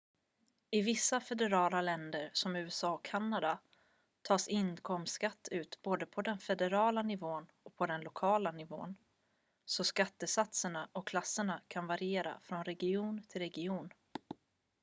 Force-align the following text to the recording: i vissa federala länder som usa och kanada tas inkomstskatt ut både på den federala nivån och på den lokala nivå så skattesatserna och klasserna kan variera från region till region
i 0.71 0.81
vissa 0.81 1.19
federala 1.19 1.81
länder 1.81 2.29
som 2.33 2.55
usa 2.55 2.91
och 2.91 3.03
kanada 3.05 3.59
tas 4.21 4.47
inkomstskatt 4.47 5.47
ut 5.51 5.81
både 5.81 6.05
på 6.05 6.21
den 6.21 6.37
federala 6.39 7.01
nivån 7.01 7.47
och 7.63 7.75
på 7.75 7.85
den 7.85 8.01
lokala 8.01 8.51
nivå 8.51 8.93
så 9.65 9.83
skattesatserna 9.83 10.89
och 10.91 11.07
klasserna 11.07 11.61
kan 11.67 11.87
variera 11.87 12.39
från 12.39 12.63
region 12.63 13.23
till 13.29 13.41
region 13.41 13.93